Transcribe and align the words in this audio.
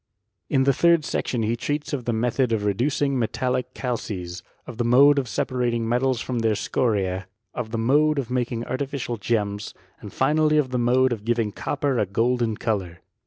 In 0.49 0.63
the 0.63 0.73
third 0.73 1.05
section 1.05 1.43
he 1.43 1.55
treats 1.55 1.93
of 1.93 2.05
the 2.05 2.11
method 2.11 2.51
of 2.51 2.63
rCt 2.63 2.75
ducing 2.77 3.19
metallic 3.19 3.71
calces, 3.75 4.41
of 4.65 4.77
the 4.77 4.83
mode 4.83 5.19
of 5.19 5.27
separating 5.29 5.83
m»* 5.83 5.99
tals 6.01 6.19
from 6.23 6.39
their 6.39 6.55
scoriee, 6.55 7.25
of 7.53 7.69
the 7.69 7.77
mode 7.77 8.17
of 8.17 8.31
making 8.31 8.65
artificial 8.65 9.17
gems, 9.17 9.75
and 9.99 10.11
finally 10.11 10.57
of 10.57 10.71
the 10.71 10.79
mode 10.79 11.13
of 11.13 11.23
giving 11.23 11.51
copper 11.51 12.03
% 12.05 12.13
golden 12.13 12.57
colour. 12.57 13.01